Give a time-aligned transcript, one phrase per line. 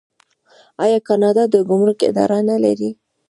[0.83, 2.89] آیا کاناډا د ګمرک اداره نلري؟